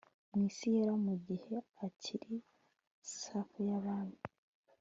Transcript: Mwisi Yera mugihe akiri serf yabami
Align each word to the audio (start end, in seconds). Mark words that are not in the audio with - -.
Mwisi 0.33 0.65
Yera 0.75 0.95
mugihe 1.05 1.55
akiri 1.85 2.35
serf 3.17 3.51
yabami 3.67 4.19